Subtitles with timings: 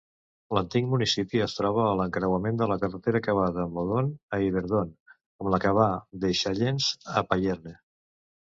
[0.57, 4.97] L'antic municipi es troba a l'encreuament de la carretera que va de Moudon a Yverdon
[5.11, 5.87] amb la que va
[6.25, 6.91] d'Echallens
[7.23, 7.79] a Payerne.